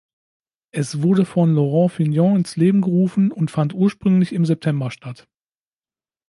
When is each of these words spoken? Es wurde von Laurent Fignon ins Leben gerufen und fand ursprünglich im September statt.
Es 0.71 1.03
wurde 1.03 1.25
von 1.25 1.53
Laurent 1.53 1.91
Fignon 1.91 2.35
ins 2.37 2.55
Leben 2.55 2.81
gerufen 2.81 3.31
und 3.31 3.51
fand 3.51 3.75
ursprünglich 3.75 4.33
im 4.33 4.45
September 4.47 4.89
statt. 4.89 5.27